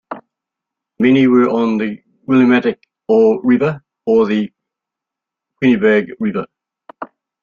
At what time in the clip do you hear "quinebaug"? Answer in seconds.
5.61-6.09